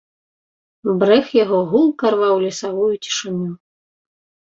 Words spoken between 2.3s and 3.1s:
лесавую